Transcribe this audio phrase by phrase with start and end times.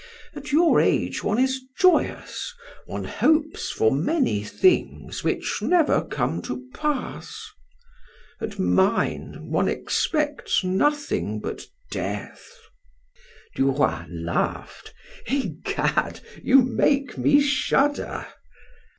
[0.35, 2.55] At your age one is joyous;
[2.87, 7.39] one hopes for many things which never come to pass.
[8.41, 12.51] At mine, one expects nothing but death."
[13.53, 14.91] Duroy laughed:
[15.27, 18.25] "Egad, you make me shudder."